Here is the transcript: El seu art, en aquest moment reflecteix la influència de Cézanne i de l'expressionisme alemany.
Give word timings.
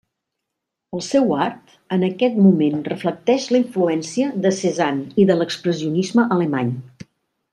El 0.99 1.01
seu 1.07 1.33
art, 1.47 1.75
en 1.97 2.05
aquest 2.07 2.39
moment 2.45 2.79
reflecteix 2.87 3.45
la 3.55 3.61
influència 3.63 4.31
de 4.47 4.53
Cézanne 4.61 5.23
i 5.25 5.29
de 5.33 5.39
l'expressionisme 5.43 6.29
alemany. 6.39 6.75